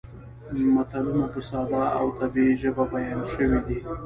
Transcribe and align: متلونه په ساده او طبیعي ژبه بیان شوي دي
متلونه 0.75 1.25
په 1.33 1.39
ساده 1.49 1.83
او 1.97 2.05
طبیعي 2.19 2.53
ژبه 2.61 2.83
بیان 2.93 3.21
شوي 3.31 3.59
دي 3.65 3.77